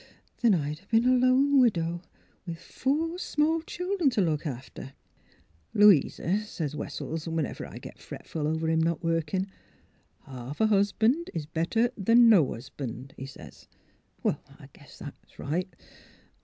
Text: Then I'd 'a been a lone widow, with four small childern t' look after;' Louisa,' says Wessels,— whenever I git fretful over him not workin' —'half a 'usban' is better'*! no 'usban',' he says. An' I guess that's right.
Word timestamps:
Then 0.41 0.55
I'd 0.55 0.79
'a 0.79 0.87
been 0.87 1.05
a 1.05 1.13
lone 1.15 1.59
widow, 1.59 2.01
with 2.47 2.57
four 2.57 3.19
small 3.19 3.61
childern 3.61 4.09
t' 4.09 4.19
look 4.19 4.47
after;' 4.47 4.93
Louisa,' 5.75 6.43
says 6.43 6.75
Wessels,— 6.75 7.27
whenever 7.27 7.67
I 7.67 7.77
git 7.77 7.99
fretful 7.99 8.47
over 8.47 8.67
him 8.67 8.79
not 8.79 9.03
workin' 9.03 9.51
—'half 10.25 10.59
a 10.59 10.65
'usban' 10.69 11.25
is 11.35 11.45
better'*! 11.45 11.91
no 11.95 12.43
'usban',' 12.55 13.11
he 13.15 13.27
says. 13.27 13.67
An' 14.23 14.37
I 14.57 14.69
guess 14.73 14.97
that's 14.97 15.37
right. 15.37 15.69